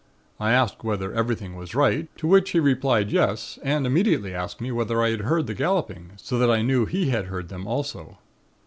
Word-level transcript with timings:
I 0.39 0.51
asked 0.51 0.83
whether 0.83 1.13
everything 1.13 1.55
was 1.55 1.75
right; 1.75 2.07
to 2.17 2.25
which 2.27 2.49
he 2.49 2.59
replied 2.59 3.11
yes, 3.11 3.59
and 3.61 3.85
immediately 3.85 4.33
asked 4.33 4.59
me 4.59 4.71
whether 4.71 5.03
I 5.03 5.11
had 5.11 5.21
heard 5.21 5.45
the 5.45 5.53
galloping, 5.53 6.13
so 6.15 6.39
that 6.39 6.49
I 6.49 6.63
knew 6.63 6.87
he 6.87 7.09
had 7.11 7.25
heard 7.25 7.49
them 7.49 7.67
also. 7.67 8.17